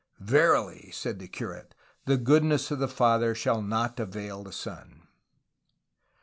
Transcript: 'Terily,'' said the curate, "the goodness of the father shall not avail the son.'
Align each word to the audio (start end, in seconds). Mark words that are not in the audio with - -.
'Terily,'' 0.19 0.89
said 0.91 1.19
the 1.19 1.27
curate, 1.27 1.75
"the 2.07 2.17
goodness 2.17 2.71
of 2.71 2.79
the 2.79 2.87
father 2.87 3.35
shall 3.35 3.61
not 3.61 3.99
avail 3.99 4.43
the 4.43 4.51
son.' 4.51 5.03